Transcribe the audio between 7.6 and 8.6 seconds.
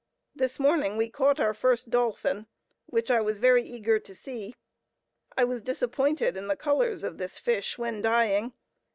when dying.